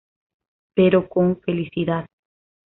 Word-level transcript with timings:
Pero 0.73 1.07
con 1.07 1.39
felicidad. 1.41 2.07